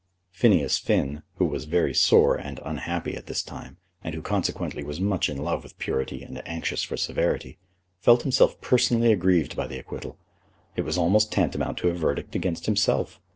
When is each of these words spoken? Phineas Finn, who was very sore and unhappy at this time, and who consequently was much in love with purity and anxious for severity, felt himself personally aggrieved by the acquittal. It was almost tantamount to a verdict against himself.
Phineas 0.31 0.79
Finn, 0.79 1.21
who 1.35 1.45
was 1.45 1.65
very 1.65 1.93
sore 1.93 2.35
and 2.35 2.59
unhappy 2.65 3.15
at 3.15 3.27
this 3.27 3.43
time, 3.43 3.77
and 4.03 4.15
who 4.15 4.23
consequently 4.23 4.83
was 4.83 4.99
much 4.99 5.29
in 5.29 5.37
love 5.37 5.61
with 5.61 5.77
purity 5.77 6.23
and 6.23 6.41
anxious 6.47 6.81
for 6.81 6.97
severity, 6.97 7.59
felt 7.99 8.23
himself 8.23 8.59
personally 8.61 9.13
aggrieved 9.13 9.55
by 9.55 9.67
the 9.67 9.77
acquittal. 9.77 10.17
It 10.75 10.81
was 10.85 10.97
almost 10.97 11.31
tantamount 11.31 11.77
to 11.77 11.89
a 11.89 11.93
verdict 11.93 12.33
against 12.33 12.65
himself. 12.65 13.19